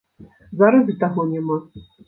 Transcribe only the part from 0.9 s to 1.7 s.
і таго няма.